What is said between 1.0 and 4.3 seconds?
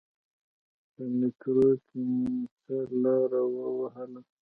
میترو کې مو څه لاره و وهله.